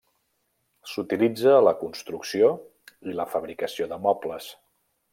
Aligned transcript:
S'utilitza 0.91 1.53
a 1.57 1.61
la 1.67 1.75
construcció 1.83 2.51
i 3.13 3.17
la 3.21 3.29
fabricació 3.37 3.93
de 3.95 4.05
mobles. 4.09 4.53